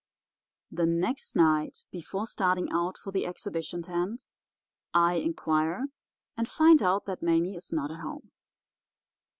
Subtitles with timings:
[0.71, 4.29] "The next night before starting out for the exhibition tent
[4.95, 5.89] I inquire
[6.35, 8.31] and find out that Mame is not at home.